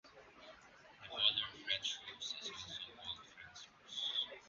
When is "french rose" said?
1.63-2.33